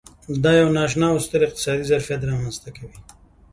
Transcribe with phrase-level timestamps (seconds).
[0.43, 2.97] دا یو نا اشنا او ستر اقتصادي ظرفیت رامنځته کوي.